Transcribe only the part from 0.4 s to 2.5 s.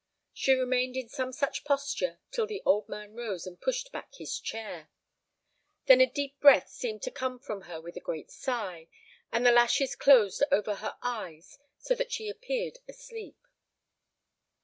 remained in some such posture till